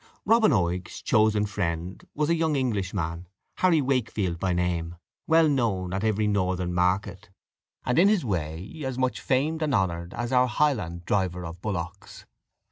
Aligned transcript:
Robin 0.25 0.51
Oig's 0.51 0.99
chosen 0.99 1.45
friend 1.45 2.07
was 2.15 2.27
a 2.27 2.33
young 2.33 2.55
Englishman, 2.55 3.27
Harry 3.57 3.81
Wakefield 3.81 4.39
by 4.39 4.51
name, 4.51 4.95
well 5.27 5.47
known 5.47 5.93
at 5.93 6.03
every 6.03 6.25
northern 6.25 6.73
market, 6.73 7.29
and 7.85 7.99
in 7.99 8.07
his 8.07 8.25
way 8.25 8.81
as 8.83 8.97
much 8.97 9.21
famed 9.21 9.61
and 9.61 9.75
honoured 9.75 10.15
as 10.15 10.33
our 10.33 10.47
Highland 10.47 11.05
driver 11.05 11.45
of 11.45 11.61
bullocks. 11.61 12.25